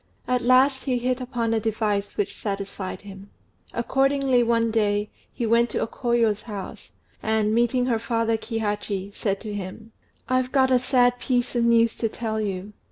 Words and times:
At 0.27 0.41
last 0.41 0.85
he 0.85 0.97
hit 0.97 1.21
upon 1.21 1.53
a 1.53 1.59
device 1.59 2.17
which 2.17 2.35
satisfied 2.35 3.01
him. 3.01 3.29
Accordingly 3.71 4.41
one 4.41 4.71
day 4.71 5.11
he 5.31 5.45
went 5.45 5.69
to 5.69 5.79
O 5.79 5.85
Koyo's 5.85 6.41
house, 6.41 6.93
and, 7.21 7.53
meeting 7.53 7.85
her 7.85 7.99
father 7.99 8.35
Kihachi, 8.35 9.13
said 9.15 9.39
to 9.41 9.53
him 9.53 9.91
"I've 10.27 10.51
got 10.51 10.71
a 10.71 10.79
sad 10.79 11.19
piece 11.19 11.55
of 11.55 11.65
news 11.65 11.93
to 11.97 12.09
tell 12.09 12.41
you. 12.41 12.73